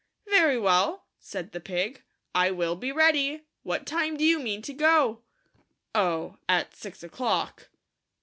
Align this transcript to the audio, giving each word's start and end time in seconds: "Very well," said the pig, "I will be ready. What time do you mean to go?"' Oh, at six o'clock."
"Very 0.27 0.57
well," 0.57 1.05
said 1.19 1.51
the 1.51 1.59
pig, 1.59 2.01
"I 2.33 2.49
will 2.49 2.75
be 2.75 2.91
ready. 2.91 3.43
What 3.61 3.85
time 3.85 4.17
do 4.17 4.25
you 4.25 4.39
mean 4.39 4.63
to 4.63 4.73
go?"' 4.73 5.21
Oh, 5.93 6.37
at 6.49 6.73
six 6.75 7.03
o'clock." 7.03 7.69